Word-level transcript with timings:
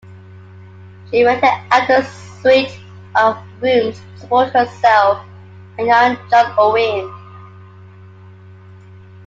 She 1.11 1.23
rented 1.23 1.47
out 1.69 1.87
a 1.91 2.03
suite 2.03 2.75
of 3.15 3.37
rooms 3.61 3.99
to 3.99 4.19
support 4.21 4.49
herself 4.49 5.23
and 5.77 5.85
young 5.85 6.17
John 6.31 6.51
Owen. 6.57 7.15